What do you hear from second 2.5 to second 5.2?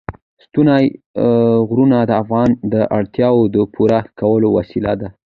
د اړتیاوو د پوره کولو وسیله ده.